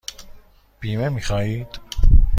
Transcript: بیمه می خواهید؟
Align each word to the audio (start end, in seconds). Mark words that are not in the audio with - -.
بیمه 0.79 1.09
می 1.09 1.21
خواهید؟ 1.21 1.67